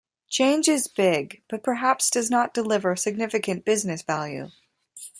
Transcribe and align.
Change 0.29 0.67
is 0.67 0.87
big 0.87 1.43
but 1.47 1.61
perhaps 1.63 2.09
does 2.09 2.31
not 2.31 2.55
deliver 2.55 2.95
significant 2.95 3.63
business 3.65 4.01
value. 4.01 4.49